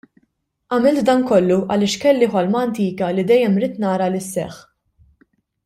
Għamilt 0.77 1.03
dan 1.09 1.21
kollu 1.31 1.57
għaliex 1.75 1.99
kelli 2.05 2.31
ħolma 2.33 2.63
antika 2.69 3.11
li 3.19 3.29
dejjem 3.33 3.61
ridt 3.65 3.79
nara 3.87 4.09
li 4.17 4.23
sseħħ. 4.31 4.61